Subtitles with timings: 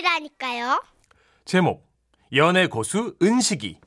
[0.00, 0.82] 것이라니까요.
[1.44, 1.86] 제목
[2.34, 3.78] 연애 고수 은식이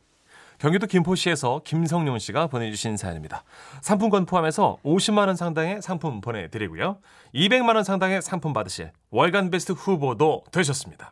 [0.60, 3.44] 경기도 김포시에서 김성룡 씨가 보내주신 사연입니다.
[3.82, 7.00] 상품권 포함해서 50만 원 상당의 상품 보내드리고요.
[7.36, 11.12] 200만 원 상당의 상품 받으실 월간 베스트 후보도 되셨습니다.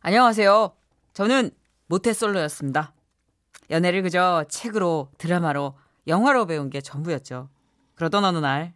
[0.00, 0.72] 안녕하세요.
[1.12, 1.50] 저는
[1.86, 2.92] 모태솔로였습니다.
[3.70, 5.76] 연애를 그저 책으로, 드라마로,
[6.08, 7.48] 영화로 배운 게 전부였죠.
[7.94, 8.72] 그러던 어느 날,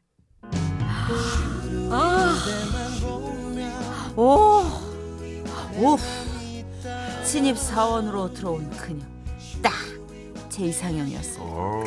[1.90, 2.34] 아,
[4.16, 4.83] 오,
[5.76, 5.96] 오,
[7.24, 9.04] 신입 사원으로 들어온 그녀,
[9.62, 9.72] 딱
[10.54, 11.84] 제 이상형이었어요.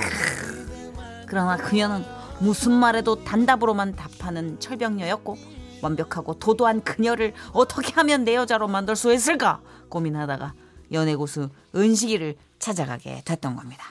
[1.26, 2.04] 그러나 그녀는
[2.41, 5.38] 무슨 말에도 단답으로만 답하는 철벽녀였고
[5.82, 10.54] 완벽하고 도도한 그녀를 어떻게 하면 내 여자로 만들 수 있을까 고민하다가
[10.91, 13.85] 연애 고수 은식이를 찾아가게 됐던 겁니다.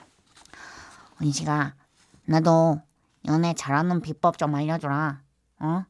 [1.23, 1.73] 은식아,
[2.27, 2.83] 나도
[3.29, 5.23] 연애 잘하는 비법 좀 알려주라.
[5.61, 5.85] 어?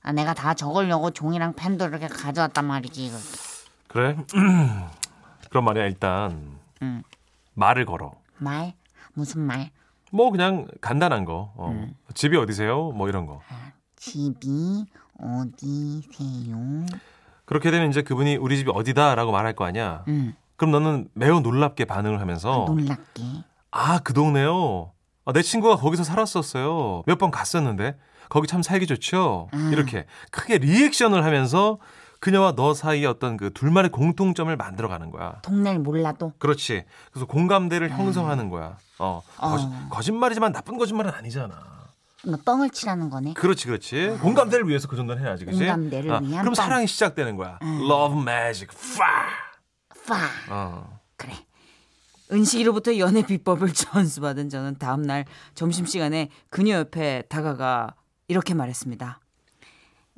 [0.00, 3.10] 아, 내가 다 적으려고 종이랑 펜도 이렇게 가져왔단 말이지.
[3.88, 4.16] 그래?
[5.50, 7.02] 그럼 말이야 일단 응.
[7.54, 8.12] 말을 걸어.
[8.38, 8.74] 말?
[9.14, 9.70] 무슨 말?
[10.12, 11.52] 뭐 그냥 간단한 거.
[11.56, 11.86] 어.
[12.14, 12.92] 집이 어디세요?
[12.92, 13.40] 뭐 이런 거.
[13.96, 14.84] 집이
[15.20, 16.86] 어디세요?
[17.44, 20.04] 그렇게 되면 이제 그분이 우리 집이 어디다라고 말할 거 아니야.
[20.08, 20.34] 응.
[20.56, 23.22] 그럼 너는 매우 놀랍게 반응을 하면서 놀랍게.
[23.70, 24.92] 아, 그 동네요.
[25.24, 27.02] 아, 내 친구가 거기서 살았었어요.
[27.06, 27.96] 몇 번 갔었는데
[28.28, 29.48] 거기 참 살기 좋죠.
[29.54, 29.70] 음.
[29.72, 31.78] 이렇게 크게 리액션을 하면서
[32.20, 35.40] 그녀와 너 사이에 어떤 그 둘만의 공통점을 만들어가는 거야.
[35.42, 36.84] 동네를 몰라도 그렇지.
[37.12, 38.76] 그래서 공감대를 형성하는 거야.
[38.98, 39.88] 어, 거짓, 어.
[39.90, 41.78] 거짓 말이지만 나쁜 거짓말은 아니잖아.
[42.24, 43.34] 너 뻥을 치라는 거네.
[43.34, 44.18] 그렇지, 그렇지.
[44.20, 45.58] 공감대를 위해서 그 정도는 해야지, 그지?
[45.58, 46.54] 공감대를 위한 그럼 뻥.
[46.54, 47.58] 사랑이 시작되는 거야.
[47.62, 47.80] 음.
[47.88, 48.66] Love magic,
[48.98, 49.28] 파.
[50.14, 50.28] 파.
[50.52, 50.98] 어.
[51.16, 51.32] 그래.
[52.32, 55.24] 은식이로부터 연애 비법을 전수받은 저는 다음 날
[55.54, 57.94] 점심 시간에 그녀 옆에 다가가
[58.26, 59.20] 이렇게 말했습니다.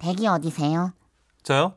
[0.01, 0.93] 댁이 어디세요?
[1.43, 1.75] 저요?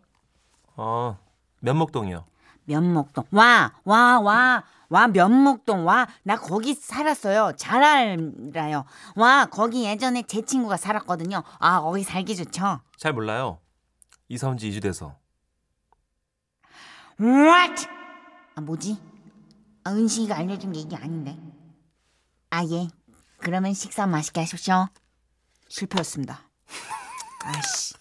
[0.75, 1.17] 어,
[1.59, 2.25] 면목동이요.
[2.65, 3.25] 면목동.
[3.31, 5.85] 와, 와, 와, 와, 면목동.
[5.87, 7.53] 와, 나 거기 살았어요.
[7.57, 8.85] 잘 알아요.
[9.15, 11.43] 와, 거기 예전에 제 친구가 살았거든요.
[11.59, 12.79] 아, 거기 살기 좋죠.
[12.97, 13.59] 잘 몰라요.
[14.29, 15.15] 이사 온 지 2주 돼서.
[17.19, 17.87] What?
[18.55, 18.97] 아, 뭐지?
[19.83, 21.37] 아, 은식이가 알려준 게 이게 아닌데.
[22.49, 22.87] 아, 예.
[23.37, 24.87] 그러면 식사 맛있게 하십시오.
[25.67, 26.39] 실패였습니다.
[27.43, 27.93] 아씨.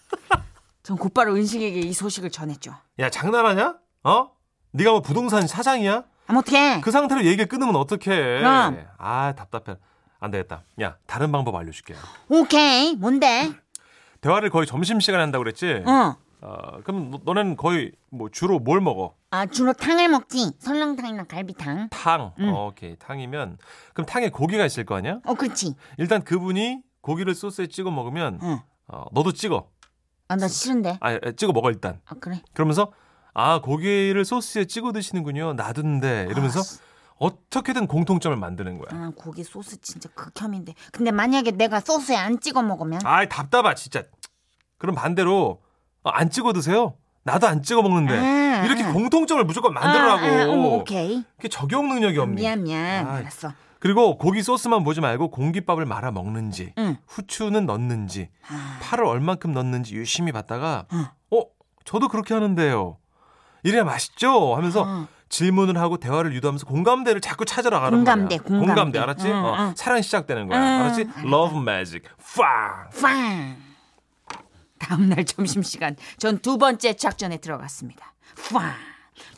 [0.83, 2.75] 전 곧바로 은식에게 이 소식을 전했죠.
[2.99, 3.77] 야, 장난하냐?
[4.03, 4.31] 어?
[4.71, 6.03] 네가 뭐 부동산 사장이야?
[6.27, 6.81] 아, 어떡해.
[6.81, 8.39] 그 상태로 얘기를 끊으면 어떡해.
[8.39, 8.85] 그럼.
[8.97, 9.77] 아, 답답해.
[10.19, 10.63] 안 되겠다.
[10.81, 11.95] 야, 다른 방법 알려줄게.
[12.29, 12.95] 오케이.
[12.95, 13.53] 뭔데?
[14.21, 15.83] 대화를 거의 점심시간에 한다고 그랬지?
[15.85, 16.15] 어.
[16.41, 19.15] 어, 그럼 너, 너는 거의 뭐 주로 뭘 먹어?
[19.31, 20.51] 아, 주로 탕을 먹지.
[20.59, 21.89] 설렁탕이나 갈비탕.
[21.91, 22.33] 탕.
[22.39, 22.49] 응.
[22.53, 22.97] 어, 오케이.
[22.97, 23.57] 탕이면
[23.93, 25.19] 그럼 탕에 고기가 있을 거 아니야?
[25.25, 25.75] 어, 그렇지.
[25.97, 28.59] 일단 그분이 고기를 소스에 찍어 먹으면 응.
[28.87, 29.69] 어, 너도 찍어.
[30.27, 30.97] 아, 나 싫은데.
[31.01, 31.99] 아, 찍어 먹어 일단.
[32.05, 32.41] 아, 그래.
[32.53, 32.91] 그러면서
[33.33, 35.53] 아 고기를 소스에 찍어 드시는군요.
[35.53, 36.61] 놔둔데 이러면서
[37.17, 39.01] 어떻게든 공통점을 만드는 거야.
[39.01, 40.73] 아, 고기 소스 진짜 극혐인데.
[40.91, 43.01] 근데 만약에 내가 소스에 안 찍어 먹으면?
[43.05, 44.03] 아이 답답하 진짜.
[44.77, 45.61] 그럼 반대로
[46.03, 46.95] 어, 안 찍어 드세요.
[47.23, 48.91] 나도 안 찍어 먹는데 아, 이렇게 아.
[48.91, 50.25] 공통점을 무조건 만들어라고.
[50.25, 51.23] 아, 아, 어머, 오케이.
[51.37, 52.35] 그게 적용 능력이 없니?
[52.41, 53.07] 미안, 미안.
[53.07, 53.53] 알았어.
[53.83, 56.95] 그리고 고기 소스만 보지 말고 공깃밥을 말아 먹는지, 응.
[57.05, 61.05] 후추는 넣는지, 아, 파를 얼만큼 넣는지 유심히 봤다가 응.
[61.31, 61.43] 어
[61.83, 62.95] 저도 그렇게 하는데요.
[63.63, 65.07] 이래야 맛있죠 하면서 어.
[65.27, 68.59] 질문을 하고 대화를 유도하면서 공감대를 자꾸 찾으러 가는 공감대, 거야.
[68.59, 68.99] 공감대.
[68.99, 69.27] 알았지?
[69.27, 69.73] 응, 어, 응.
[69.75, 70.59] 사랑이 시작되는 거야.
[70.59, 71.01] 응, 알았지?
[71.13, 71.27] 알았어.
[71.27, 72.03] Love magic.
[72.37, 72.89] 팡.
[73.01, 73.57] 빵.
[74.79, 78.13] 다음날 점심시간 전 두 번째 작전에 들어갔습니다.
[78.53, 78.71] 빵.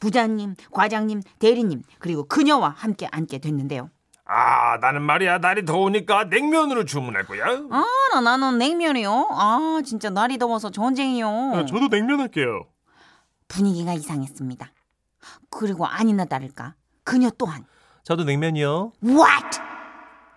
[0.01, 3.89] 부장님, 과장님, 대리님, 그리고 그녀와 함께 앉게 됐는데요.
[4.28, 7.46] 아 나는 말이야 날이 더우니까 냉면으로 주문할 거야.
[7.46, 9.28] 아, 나, 나는 냉면이요.
[9.31, 11.28] 아, 진짜 날이 더워서 전쟁이요.
[11.53, 12.66] 아, 저도 냉면 할게요.
[13.47, 14.72] 분위기가 이상했습니다.
[15.52, 17.66] 그리고 아니나 다를까 그녀 또한
[18.03, 18.94] 저도 냉면이요.
[19.03, 19.59] What?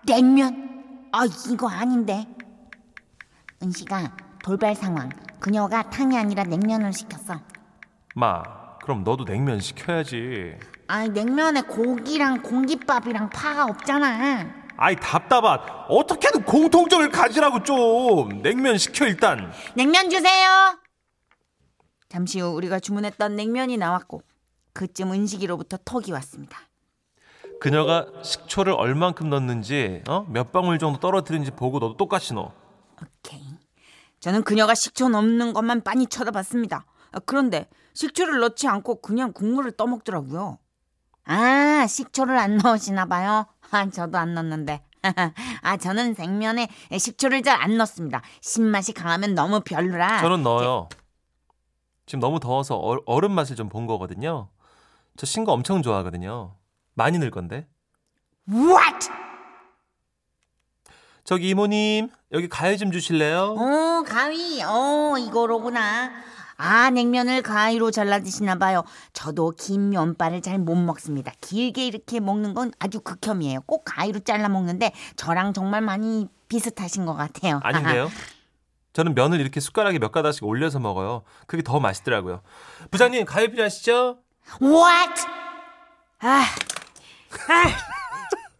[0.06, 1.08] 냉면?
[1.12, 2.26] 아 이거 아닌데.
[3.62, 5.08] 은씨가 돌발 상황.
[5.40, 7.40] 그녀가 탕이 아니라 냉면을 시켰어.
[8.14, 8.42] 마
[8.82, 10.58] 그럼 너도 냉면 시켜야지.
[10.90, 14.46] 아 냉면에 고기랑 공깃밥이랑 파가 없잖아.
[14.78, 15.84] 아이 답답하.
[15.88, 18.40] 어떻게든 공통점을 가지라고 좀.
[18.42, 19.52] 냉면 시켜 일단.
[19.74, 20.78] 냉면 주세요.
[22.08, 24.22] 잠시 후 우리가 주문했던 냉면이 나왔고
[24.72, 26.58] 그쯤 은식이로부터 톡이 왔습니다.
[27.60, 30.24] 그녀가 식초를 얼만큼 넣는지 어?
[30.30, 32.54] 몇 방울 정도 떨어뜨린지 보고 너도 똑같이 넣어.
[33.02, 33.42] 오케이.
[34.20, 36.86] 저는 그녀가 식초 넣는 것만 빤히 쳐다봤습니다.
[37.12, 40.58] 아, 그런데 식초를 넣지 않고 그냥 국물을 떠먹더라고요.
[41.28, 43.46] 아 식초를 안 넣으시나 봐요.
[43.70, 44.82] 아 저도 안 넣는데.
[45.62, 48.22] 아 저는 냉면에 식초를 잘 안 넣습니다.
[48.40, 50.20] 신맛이 강하면 너무 별로라.
[50.22, 50.88] 저는 넣어요.
[52.06, 54.48] 지금 너무 더워서 얼- 얼음 맛을 좀 본 거거든요.
[55.16, 56.56] 저 신 거 엄청 좋아하거든요.
[56.94, 57.66] 많이 늘 건데.
[58.48, 59.08] What?
[61.24, 63.54] 저기 이모님 여기 가위 좀 주실래요?
[63.58, 64.62] 어, 가위.
[64.62, 66.10] 어, 이거로구나.
[66.60, 68.82] 아, 냉면을 가위로 잘라 드시나 봐요.
[69.12, 71.32] 저도 긴 면발을 잘 못 먹습니다.
[71.40, 73.60] 길게 이렇게 먹는 건 아주 극혐이에요.
[73.62, 77.60] 꼭 가위로 잘라 먹는데 저랑 정말 많이 비슷하신 것 같아요.
[77.64, 78.10] 아닌데요?
[78.92, 81.22] 저는 면을 이렇게 숟가락에 몇 가닥씩 올려서 먹어요.
[81.46, 82.42] 그게 더 맛있더라고요.
[82.90, 84.18] 부장님 가위 필요하시죠?
[84.60, 85.22] What?
[86.20, 86.44] 아,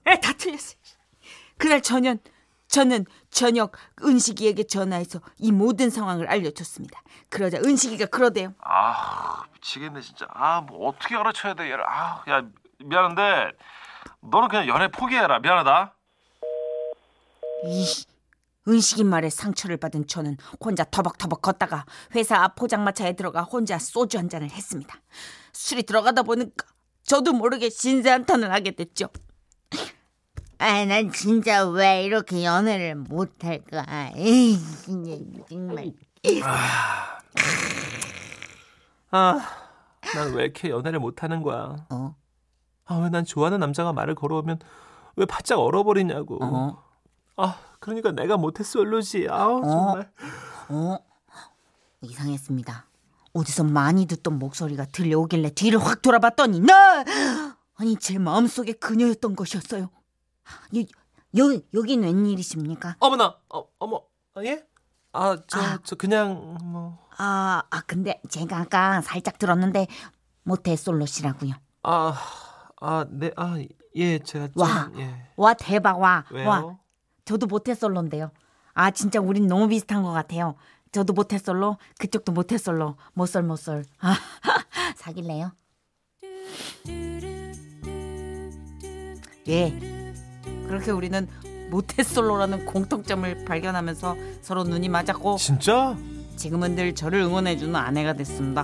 [0.05, 0.77] 아, 다 틀렸어.
[1.57, 2.19] 그날 저녁,
[2.69, 3.73] 저는 저녁
[4.03, 7.01] 은식이에게 전화해서 이 모든 상황을 알려줬습니다.
[7.29, 8.55] 그러자 은식이가 그러대요.
[8.61, 10.27] 아 미치겠네 진짜.
[10.31, 11.85] 아 뭐 어떻게 가르쳐야 돼 얘를.
[11.87, 12.43] 아야
[12.85, 13.53] 미안한데
[14.23, 15.39] 너는 그냥 연애 포기해라.
[15.41, 15.95] 미안하다.
[17.67, 17.87] 이
[18.69, 24.29] 은식이 말에 상처를 받은 저는 혼자 터벅터벅 걷다가 회사 앞 포장마차에 들어가 혼자 소주 한
[24.29, 24.95] 잔을 했습니다.
[25.53, 26.67] 술이 들어가다 보니까
[27.05, 29.09] 저도 모르게 신세한탄을 하게 됐죠.
[30.59, 34.11] 아, 난 진짜 왜 이렇게 연애를 못할까?
[34.17, 34.59] 에이,
[35.49, 35.93] 정말.
[39.11, 39.41] 아,
[40.15, 41.87] 난 왜 이렇게 연애를 못하는 거야?
[41.91, 42.15] 어?
[42.87, 44.59] 아, 왜 난 좋아하는 남자가 말을 걸어오면
[45.17, 46.39] 왜 바짝 얼어버리냐고.
[46.43, 46.83] 어?
[47.37, 49.29] 아, 그러니까 내가 못했어, 얼루지.
[49.31, 50.11] 아우, 정말.
[50.71, 50.99] 어?
[52.01, 52.87] 이상했습니다.
[53.33, 57.05] 어디서 많이 듣던 목소리가 들려오길래 뒤를 확 돌아봤더니 나
[57.77, 59.91] 아니 제 마음속에 그녀였던 것이었어요.
[60.77, 60.81] 여,
[61.39, 62.97] 여, 여긴 웬일이십니까?
[63.01, 64.03] 어머나, 어, 어머,
[64.35, 64.65] 아, 예?
[65.13, 65.79] 아, 저, 아.
[65.85, 69.87] 저 그냥 뭐, 아, 아 근데 제가 아까 살짝 들었는데
[70.45, 71.55] 모태 솔로시라고요.
[71.83, 72.15] 아,
[72.81, 73.59] 아, 네, 아,
[73.97, 74.91] 예, 제가 좀, 와.
[74.97, 75.29] 예.
[75.37, 76.25] 와 대박 와.
[76.31, 76.49] 왜요?
[76.49, 76.79] 와
[77.25, 78.31] 저도 모태 솔로인데요.
[78.75, 80.55] 아 진짜 우린 너무 비슷한 것 같아요.
[80.93, 83.85] 저도 모태 솔로, 그쪽도 모태 솔로, 모쏠 모쏠.
[84.01, 84.17] 아,
[84.97, 85.53] 사귈래요?
[89.49, 89.98] 예.
[90.69, 91.27] 그렇게 우리는
[91.71, 95.97] 모태솔로라는 공통점을 발견하면서 서로 눈이 맞았고 진짜?
[96.37, 98.63] 지금은 늘 저를 응원해주는 아내가 됐습니다.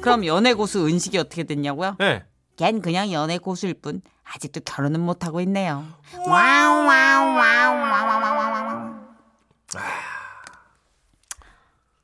[0.00, 1.96] 그럼 연애 고수 은식이 어떻게 됐냐고요?
[1.98, 2.24] 네.
[2.56, 5.84] 걘 그냥 연애 고수일 뿐 아직도 결혼은 못 하고 있네요.
[6.26, 8.90] Wow wow wow wow wow wow wow.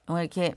[0.07, 0.55] 정말 이렇게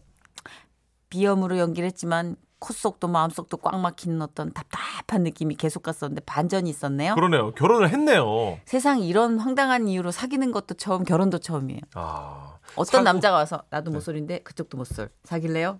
[1.09, 7.15] 비염으로 연기를 했지만 콧속도 마음속도 꽉 막히는 어떤 답답한 느낌이 계속 갔었는데 반전이 있었네요.
[7.15, 7.51] 그러네요.
[7.53, 8.59] 결혼을 했네요.
[8.65, 11.79] 세상 이런 황당한 이유로 사귀는 것도 처음, 결혼도 처음이에요.
[11.95, 13.95] 아, 어떤 사고- 남자가 와서 나도 네.
[13.95, 15.79] 모쏠인데 그쪽도 모쏠 사귈래요?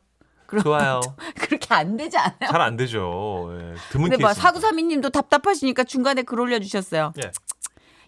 [0.63, 0.99] 좋아요.
[1.35, 2.49] 그렇게 안 되지 않아요?
[2.49, 3.49] 잘 안 되죠.
[3.59, 4.33] 예, 드문 근데.
[4.33, 7.13] 사구삼이님도 답답하시니까 중간에 글 올려주셨어요.
[7.23, 7.31] 예.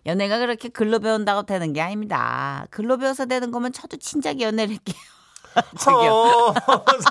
[0.08, 2.66] 연애가 그렇게 글로 배운다고 되는 게 아닙니다.
[2.72, 4.96] 글로 배워서 되는 거면 저도 진작에 연애를 할게요.
[5.80, 6.12] 저기요.
[6.12, 6.54] 어,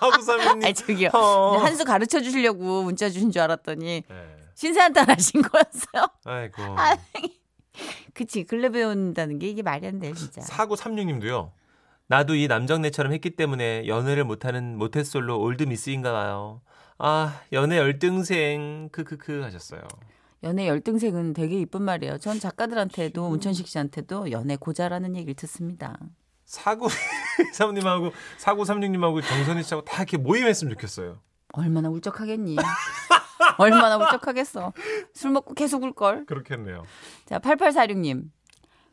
[0.01, 0.65] 사구삼이님.
[0.65, 1.11] 아니 저기요.
[1.13, 1.57] 어.
[1.59, 4.37] 한수 가르쳐 주시려고 문자 주신 줄 알았더니 예.
[4.55, 6.09] 신세한탄 하신 거였어요.
[6.25, 6.63] 아이고.
[8.15, 10.41] 그치 글로 배운다는 게 이게 말이 안 돼 진짜.
[10.43, 11.51] 4936님도요.
[12.09, 16.61] 나도 이 남정네처럼 했기 때문에 연애를 못하는 모태솔로 올드 미스인가 봐요.
[16.99, 19.81] 아, 연애 열등생 크크크 하셨어요.
[20.43, 22.19] 연애 열등생은 되게 이쁜 말이에요.
[22.19, 25.99] 전 작가들한테도 문천식 씨한테도 연애 고자라는 얘기를 듣습니다.
[27.53, 31.21] 4923님하고 4936님하고 정선희 씨하고 다 이렇게 모임했으면 좋겠어요.
[31.53, 32.57] 얼마나 울적하겠니?
[33.59, 34.73] 얼마나 울적하겠어.
[35.15, 36.27] 술 먹고 계속 울걸.
[36.27, 36.85] 그렇겠네요.
[37.27, 38.25] 자, 8846님.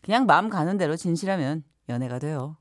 [0.01, 2.57] 그냥 마음 가는 대로 진실하면 연애가 돼요.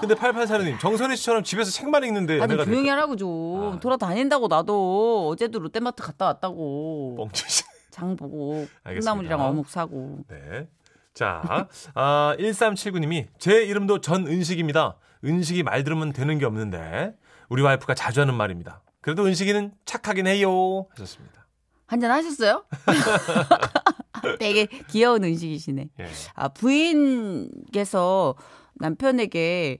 [0.00, 2.92] 근데 8846님, 정선희 씨처럼 집에서 책만 읽는데 아니 연애가 조용히 될까?
[2.96, 3.74] 하라고 좀.
[3.76, 3.80] 아.
[3.80, 7.14] 돌아다닌다고 나도 어제도 롯데마트 갔다 왔다고.
[7.16, 7.72] 멍청이.
[7.90, 9.12] 장 보고 알겠습니다.
[9.12, 10.24] 콩나물이랑 어묵 사고.
[10.28, 10.66] 네.
[11.14, 14.96] 자, 아, 1379님이 제 이름도 전은식입니다.
[15.24, 17.14] 은식이 말 들으면 되는 게 없는데
[17.48, 18.82] 우리 와이프가 자주 하는 말입니다.
[19.00, 20.86] 그래도 은식이는 착하긴 해요.
[20.90, 21.46] 하셨습니다.
[21.86, 22.64] 한잔 하셨어요?
[24.38, 25.88] 되게 귀여운 음식이시네.
[26.00, 26.06] 예.
[26.34, 28.34] 아, 부인께서
[28.74, 29.78] 남편에게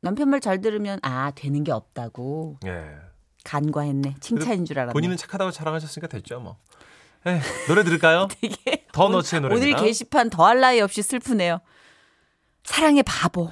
[0.00, 2.88] 남편 말 잘 들으면 아 되는 게 없다고 예.
[3.44, 4.16] 간과했네.
[4.20, 4.92] 칭찬인 줄 알았네.
[4.92, 6.58] 본인은 착하다고 자랑하셨으니까 됐죠, 뭐.
[7.28, 8.28] 에 노래 들을까요?
[8.40, 9.82] 되게 더 너츠의 오늘 노래입니다.
[9.82, 11.60] 게시판 더할 나위 없이 슬프네요.
[12.64, 13.50] 사랑의 바보.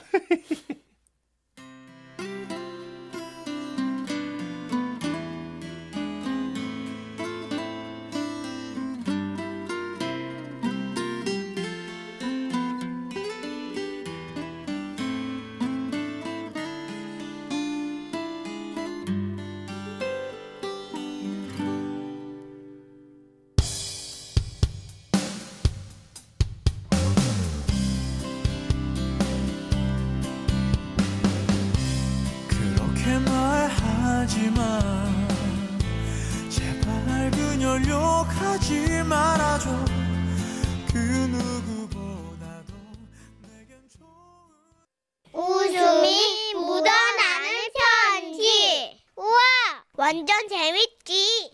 [50.27, 51.53] 완전 재밌지.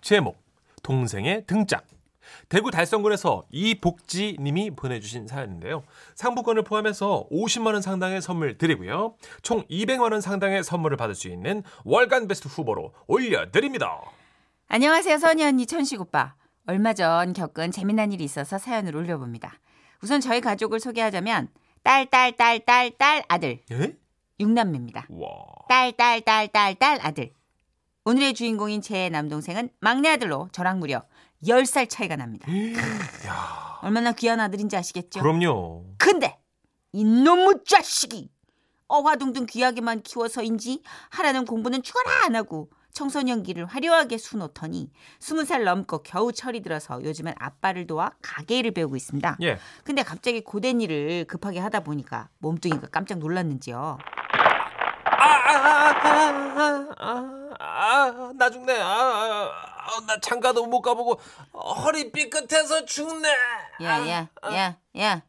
[0.00, 0.36] 제목
[0.84, 1.80] 동생의 등장
[2.48, 5.82] 대구 달성군에서 이복지님이 보내주신 사연인데요.
[6.14, 9.16] 상품권을 포함해서 50만 원 상당의 선물 드리고요.
[9.42, 14.00] 총 200만 원 상당의 선물을 받을 수 있는 월간 베스트 후보로 올려드립니다.
[14.68, 16.36] 안녕하세요, 선희 언니, 천식 오빠.
[16.68, 19.58] 얼마 전 겪은 재미난 일이 있어서 사연을 올려봅니다.
[20.00, 21.48] 우선 저희 가족을 소개하자면
[21.82, 23.62] 딸, 딸, 딸, 딸, 딸, 아들.
[23.72, 23.96] 예?
[24.38, 25.08] 육남매입니다.
[25.10, 25.28] 와.
[25.68, 27.32] 딸, 딸, 딸, 딸, 딸, 아들.
[28.04, 31.04] 오늘의 주인공인 제 남동생은 막내 아들로 저랑 무려
[31.44, 32.48] 10살 차이가 납니다.
[33.26, 35.20] 야, 얼마나 귀한 아들인지 아시겠죠?
[35.20, 35.84] 그럼요.
[35.98, 36.36] 근데
[36.92, 38.28] 이놈의 자식이
[38.88, 46.32] 어화둥둥 귀하게만 키워서인지 하라는 공부는 죽어라 안 하고 청소년기를 화려하게 수놓더니 스무 살 넘고 겨우
[46.32, 49.38] 철이 들어서 요즘은 아빠를 도와 가게 일을 배우고 있습니다.
[49.42, 49.58] 예.
[49.84, 53.98] 근데 갑자기 고된 일을 급하게 하다 보니까 몸뚱이가 깜짝 놀랐는지요.
[55.04, 58.80] 아, 아, 아, 아, 아, 아, 나 죽네.
[58.80, 61.20] 아, 아, 아, 나 장가도 못 가보고
[61.52, 63.28] 허리 삐끗해서 죽네.
[63.82, 65.22] 야, 야, 야, 야.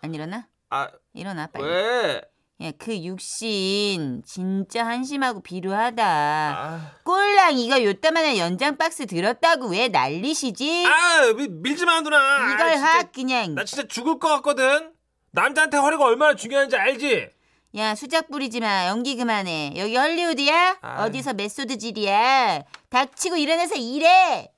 [0.00, 0.46] 안 일어나?
[0.70, 1.64] 아, 일어나 빨리.
[1.64, 2.22] 왜?
[2.60, 6.04] 야, 그 육신 진짜 한심하고 비루하다.
[6.04, 10.84] 아, 꼴랑이가 요따만한 연장 박스 들었다고 왜 난리시지?
[10.86, 12.52] 아 밀- 밀지 마 누나.
[12.52, 14.92] 이걸 아, 진짜, 확 그냥 나 진짜 죽을 것 같거든.
[15.30, 17.30] 남자한테 허리가 얼마나 중요한지 알지?
[17.76, 18.86] 야 수작 부리지 마.
[18.86, 19.74] 연기 그만해.
[19.76, 20.78] 여기 헐리우드야?
[20.80, 21.06] 아이.
[21.06, 22.62] 어디서 메소드질이야?
[22.88, 24.50] 닥치고 일어나서 일해!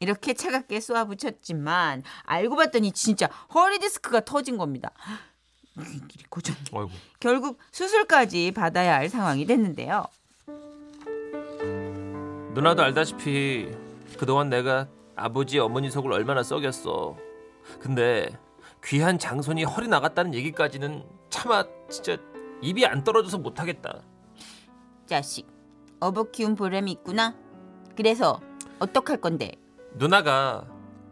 [0.00, 4.90] 이렇게 차갑게 쏘아붙였지만 알고 봤더니 진짜 허리디스크가 터진 겁니다.
[6.08, 6.24] 길이
[6.74, 6.90] 아이고.
[7.20, 10.06] 결국 수술까지 받아야 할 상황이 됐는데요.
[12.54, 13.70] 누나도 알다시피
[14.18, 17.16] 그동안 내가 아버지 어머니 속을 얼마나 썩였어.
[17.80, 18.28] 근데
[18.84, 21.04] 귀한 장손이 허리 나갔다는 얘기까지는
[21.44, 22.16] 차마 진짜
[22.62, 24.02] 입이 안 떨어져서 못하겠다.
[25.04, 25.46] 자식
[26.00, 27.36] 어버 키운 보람이 있구나
[27.94, 28.40] 그래서
[28.78, 29.52] 어떡할 건데
[29.96, 30.66] 누나가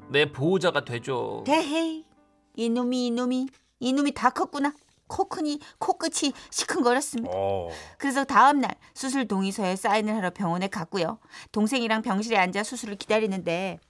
[0.09, 1.45] 내 보호자가 되죠.
[1.45, 2.07] 대헤이
[2.57, 3.49] 이놈이 이놈이
[3.81, 4.73] 이놈이 다 컸구나
[5.07, 7.69] 코크니 코끝이 시큰거렸습니다 어.
[7.99, 11.19] 그래서 다음 날 수술 동의서에 사인을 하러 병원에 갔고요.
[11.53, 13.81] 동생이랑 병실에 앉아 수술을 기다리는데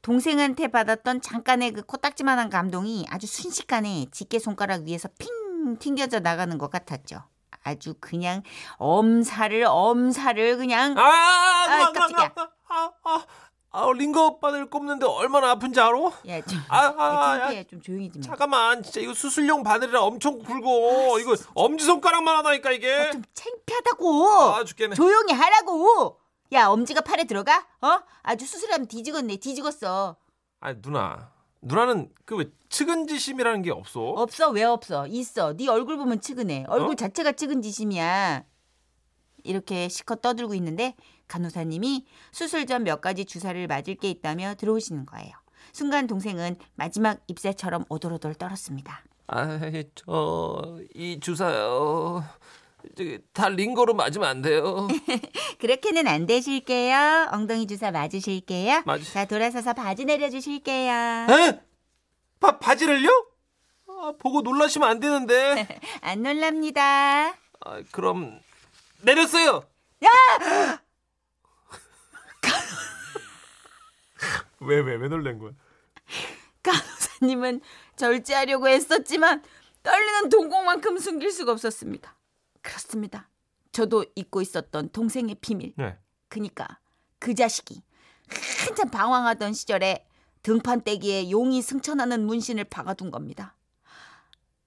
[0.00, 5.43] 동생한테 받았던 잠깐의 그 코딱지만한 감동이 아주 순식간에 집게 손가락 위에서 핑
[5.78, 7.22] 튕겨져 나가는 것 같았죠.
[7.62, 8.42] 아주 그냥
[8.76, 12.28] 엄살을 엄살을 그냥 아, 누나, 깜짝이야.
[12.34, 13.24] 누나, 아, 아,
[13.70, 15.96] 아, 링거 오빠들 꼽는데 얼마나 아픈지 알아?
[16.28, 18.26] 야 좀 아, 아, 야, 창피해 좀 조용히 좀 해.
[18.26, 21.18] 잠깐만, 진짜 이거 수술용 바늘이라 엄청 굵어.
[21.20, 22.94] 이거 엄지 손가락만 하다니까 이게.
[22.94, 24.30] 아, 좀 창피하다고.
[24.54, 24.94] 아, 죽겠네.
[24.94, 26.20] 조용히 하라고.
[26.52, 27.66] 야 엄지가 팔에 들어가?
[27.80, 28.00] 어?
[28.22, 30.16] 아주 수술하면 뒤지겠네 뒤지겠어.
[30.60, 31.30] 아, 누나,
[31.64, 34.00] 누나는 그 왜 측은지심이라는 게 없어?
[34.00, 36.94] 없어 왜 없어 있어 네 얼굴 보면 측은해 얼굴 어?
[36.94, 38.44] 자체가 측은지심이야
[39.44, 40.94] 이렇게 시컷 떠들고 있는데
[41.28, 45.30] 간호사님이 수술 전 몇 가지 주사를 맞을 게 있다며 들어오시는 거예요
[45.72, 49.58] 순간 동생은 마지막 잎새처럼 오돌오돌 떨었습니다 아,
[49.94, 52.22] 저, 이 주사요.
[53.32, 54.88] 다 링거로 맞으면 안 돼요.
[55.60, 60.92] 그렇게는 안 되실게요 엉덩이 주사 맞으실게요 맞으- 자 돌아서서 바지 내려주실게요
[61.30, 61.60] 에?
[62.40, 63.08] 바, 바지를요?
[63.88, 65.80] 아, 보고 놀라시면 안 되는데.
[66.02, 67.28] 안 놀랍니다
[67.66, 68.38] 아, 그럼,
[69.02, 69.64] 내렸어요!
[74.60, 75.52] 왜, 왜, 왜 놀란 거야?
[76.62, 77.60] 간호사님은
[77.96, 79.42] 절제하려고 애썼지만
[79.82, 82.14] 떨리는 동공만큼 숨길 수가 없었습니다.
[82.64, 83.28] 그렇습니다.
[83.70, 85.74] 저도 잊고 있었던 동생의 비밀.
[85.76, 85.96] 네.
[86.28, 86.66] 그니까
[87.20, 87.82] 그 자식이
[88.66, 90.06] 한참 방황하던 시절에
[90.42, 93.54] 등판대기에 용이 승천하는 문신을 박아둔 겁니다.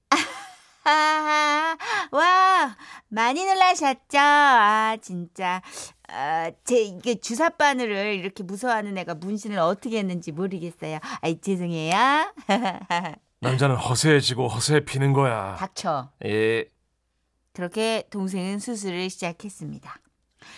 [0.09, 1.75] 아,
[2.11, 2.77] 와,
[3.09, 4.17] 많이 놀라셨죠?
[4.17, 5.61] 아, 진짜.
[6.07, 10.99] 아, 제 이게 주사 바늘을 이렇게 무서워하는 애가 문신을 어떻게 했는지 모르겠어요.
[11.21, 12.33] 아이, 죄송해요.
[13.41, 15.55] 남자는 허세해지고 허세해피는 거야.
[15.55, 16.09] 닥쳐.
[16.25, 16.65] 예.
[17.57, 19.99] 그렇게 동생은 수술을 시작했습니다.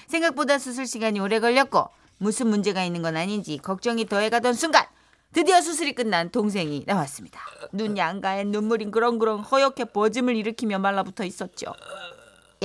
[0.07, 1.87] 생각보다 수술 시간이 오래 걸렸고
[2.17, 4.85] 무슨 문제가 있는 건 아닌지 걱정이 더해가던 순간
[5.31, 7.39] 드디어 수술이 끝난 동생이 나왔습니다.
[7.71, 11.73] 눈 양가에 눈물이 그렁그렁 허옇게 버짐을 일으키며 말라붙어 있었죠.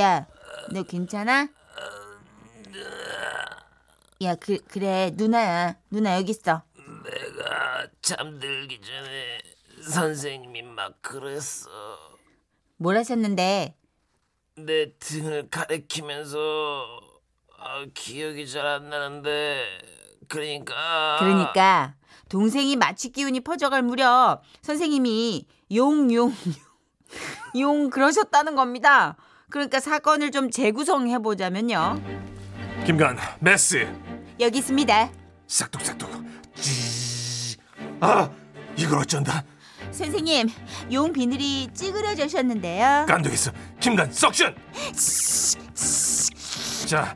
[0.00, 0.26] 야,
[0.72, 1.48] 너 괜찮아?
[4.22, 5.76] 야, 그, 그래 누나야.
[5.90, 6.62] 누나 여기 있어.
[7.04, 9.38] 내가 잠들기 전에
[9.80, 11.68] 선생님이 막 그랬어.
[12.78, 13.76] 뭘 하셨는데?
[14.56, 16.38] 내 등을 가리키면서
[17.58, 19.64] 아, 기억이 잘 안 나는데
[20.28, 21.94] 그러니까 그러니까
[22.28, 26.32] 동생이 마취 기운이 퍼져갈 무렵 선생님이 용용
[27.58, 29.16] 용 그러셨다는 겁니다.
[29.50, 32.00] 그러니까 사건을 좀 재구성해 보자면요.
[32.86, 33.88] 김간 메스
[34.38, 35.10] 여기 있습니다.
[35.48, 36.10] 싹둑싹둑
[36.54, 37.56] 찌.
[38.00, 38.30] 아
[38.76, 39.44] 이걸 어쩐다
[39.94, 40.48] 선생님,
[40.92, 43.06] 용 비늘이 찌그러져셨는데요.
[43.08, 44.54] 깐되겠어 김간 석션
[46.86, 47.14] 자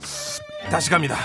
[0.71, 1.17] 다시 갑니다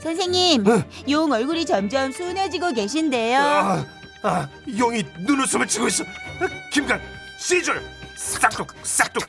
[0.00, 0.64] 선생님,
[1.10, 3.40] 용 얼굴이 점점 순해지고 계신데요.
[3.40, 3.86] 아,
[4.22, 7.00] 아 용이 눈웃음을 치고 있어 아, 김간
[7.38, 7.82] 시줄
[8.16, 9.24] 싹둑 싹둑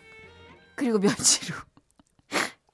[0.76, 1.62] 그리고 며칠 후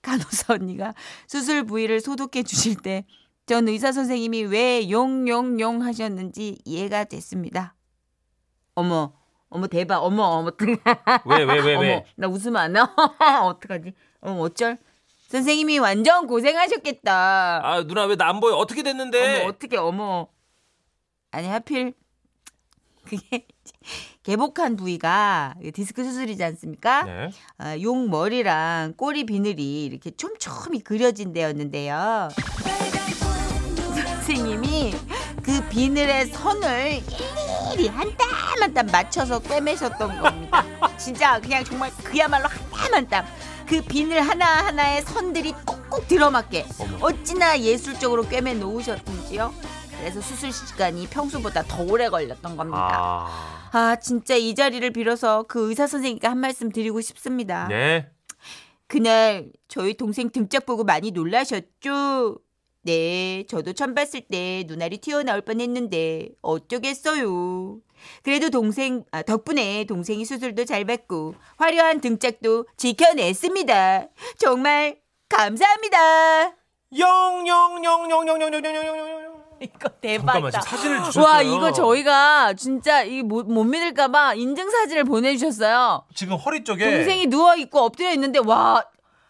[0.02, 0.94] 간호사 언니가
[1.28, 3.06] 수술 부위를 소독해 주실 때
[3.48, 7.77] 전 의사 선생님이 왜 용용용 하셨는지 이해가 됐습니다.
[8.78, 9.12] 어머,
[9.50, 10.52] 어머 대박, 어머 어머
[11.26, 12.94] 왜 왜 왜 왜 어머, 나 웃으면 안 나?
[13.44, 13.92] 어떡하지?
[14.22, 14.78] 어머 어쩔?
[15.30, 17.62] 선생님이 완전 고생하셨겠다.
[17.64, 20.28] 아 누나 왜 나 안 보여 어떻게 됐는데 어머 어떻게 어머
[21.32, 21.94] 아니 하필
[23.04, 23.48] 그게
[24.24, 27.04] 개복한 부위가 디스크 수술이지 않습니까?
[27.04, 27.30] 네.
[27.58, 32.28] 아, 용 머리랑 꼬리 비늘이 이렇게 촘촘히 그려진 데였는데요.
[34.26, 34.94] 선생님이
[35.42, 37.02] 그 비늘의 선을
[37.78, 38.28] 일일이 한 땀
[38.60, 40.66] 한 땀 맞춰서 꿰매셨던 겁니다.
[40.98, 43.26] 진짜 그냥 정말 그야말로 한 땀 한 땀.
[43.68, 46.66] 그 비늘 하나하나의 선들이 꼭꼭 들어맞게.
[47.02, 49.54] 어찌나 예술적으로 꿰매 놓으셨던지요.
[50.00, 52.90] 그래서 수술 시간이 평소보다 더 오래 걸렸던 겁니다.
[52.92, 57.68] 아 아, 진짜 이 자리를 빌어서 그 의사 선생님께 한 말씀 드리고 싶습니다.
[57.68, 58.10] 네.
[58.88, 62.38] 그날 저희 동생 등짝 보고 많이 놀라셨죠?
[62.98, 67.80] 네, 저도 처음 봤을 때 눈알이 튀어나올 뻔했는데 어쩌겠어요.
[68.24, 74.08] 그래도 동생 아, 덕분에 동생이 수술도 잘 받고 화려한 등짝도 지켜냈습니다.
[74.38, 76.54] 정말 감사합니다.
[76.98, 80.62] 영영영영영영영영영 이거 대박이다.
[80.62, 81.26] 사진을 주셨어요.
[81.26, 86.06] 와 이거 저희가 진짜 이못 못 믿을까봐 인증 사진을 보내주셨어요.
[86.16, 88.86] 지금 허리 쪽에 동생이 누워 있고 엎드려 있는데 와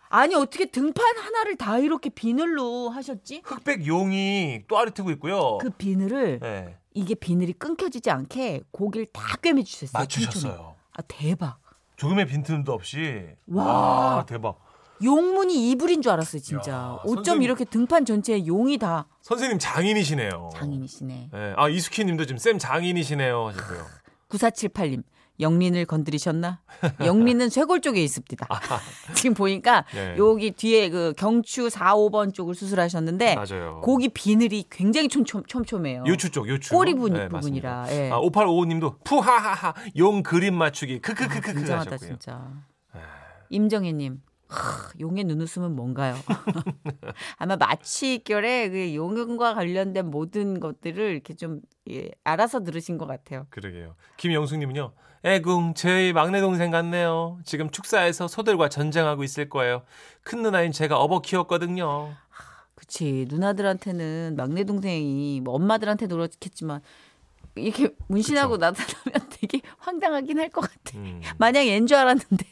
[0.10, 3.41] 아니 어떻게 등판 하나를 다 이렇게 비늘로 하셨지?
[3.43, 5.58] 흑백 용이 또 아래트고 있고요.
[5.60, 6.78] 그 비늘을 네.
[6.93, 10.02] 이게 비늘이 끊겨지지 않게 고기를 다 꿰매 주셨어요.
[10.02, 10.76] 맞추셨어요.
[10.93, 11.60] 아 대박.
[11.98, 13.26] 조금의 빈틈도 없이.
[13.48, 13.65] 와.
[13.65, 14.60] 와, 대박.
[15.04, 16.72] 용문이 이불인 줄 알았어요 진짜.
[16.72, 17.43] 야, 어쩜 선생님.
[17.43, 20.50] 이렇게 등판 전체에 용이 다 선생님 장인이시네요.
[20.54, 21.30] 장인이시네.
[21.32, 21.54] 네.
[21.56, 23.86] 아 이수키 님도 지금 쌤 장인이시네요 하셨고요.
[24.30, 25.04] 9478님
[25.39, 26.62] 영린을 건드리셨나?
[27.04, 28.47] 영린은 쇄골 쪽에 있습니다.
[29.13, 30.15] 지금 보니까 네.
[30.17, 33.82] 여기 뒤에 그 경추 4, 5번 쪽을 수술하셨는데 맞아요.
[33.84, 36.04] 고기 비늘이 굉장히 촘촘, 촘촘해요.
[36.08, 36.73] 요추 쪽, 요추.
[36.73, 37.86] 꼬리 부, 네, 부분이라.
[37.89, 38.12] 예.
[38.12, 42.10] 아, 5855님도 푸하하하 용 그림 맞추기 크크크크크 굉장하다 하셨고요.
[42.10, 42.52] 진짜.
[43.50, 44.21] 임정혜님.
[44.50, 46.16] 하, 용의 눈웃음은 뭔가요?
[47.38, 53.48] 아마 마취결에 그 용과 관련된 모든 것들을 이렇게 좀 예, 알아서 들으신 것 같아요.
[53.50, 53.96] 그러게요.
[54.18, 54.92] 김영숙님은요.
[55.26, 57.40] 애궁 저희 막내 동생 같네요.
[57.44, 59.84] 지금 축사에서 소들과 전쟁하고 있을 거예요.
[60.24, 62.14] 큰 누나인 제가 업어 키웠거든요.
[62.76, 66.82] 그치 누나들한테는 막내 동생이 뭐 엄마들한테도 그렇겠지만
[67.56, 70.98] 이렇게 문신하고 나타나면 되게 황당하긴 할 것 같아.
[70.98, 71.22] 음.
[71.40, 72.46] 마냥 얜줄 알았는데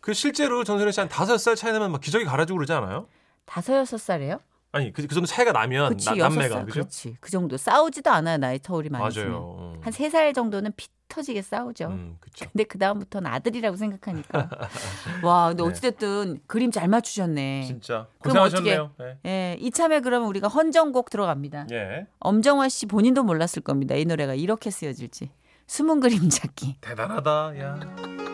[0.00, 3.06] 그 실제로 전설의 씨한 다섯 살 차이 나면 막 기저귀 갈아주고 그러지 않아요?
[3.44, 4.38] 다섯 여섯 살이에요?
[4.72, 6.72] 아니 그, 그 정도 차이가 나면 그치 나, 남매가 살 그죠?
[6.80, 9.74] 그렇지 그 정도 싸우지도 않아요 나이 터울이 많이 맞아요.
[9.74, 9.80] 음.
[9.82, 11.88] 한세 살 정도는 피 터지게 싸우죠.
[11.88, 12.46] 음, 그쵸.
[12.52, 14.48] 근데 그 다음부터는 아들이라고 생각하니까
[15.24, 15.68] 와 근데 네.
[15.68, 17.64] 어찌됐든 그림 잘 맞추셨네.
[17.66, 18.92] 진짜 고생하셨네요.
[18.96, 19.18] 네.
[19.26, 21.66] 예, 이참에 그러면 우리가 헌정곡 들어갑니다.
[21.72, 22.06] 예.
[22.20, 23.96] 엄정화 씨 본인도 몰랐을 겁니다.
[23.96, 25.30] 이 노래가 이렇게 쓰여질지.
[25.66, 26.76] 숨은 그림 찾기.
[26.80, 27.58] 대단하다.
[27.58, 28.29] 야.